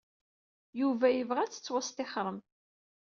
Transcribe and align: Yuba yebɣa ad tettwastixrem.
Yuba 0.79 1.07
yebɣa 1.11 1.41
ad 1.43 1.51
tettwastixrem. 1.51 2.37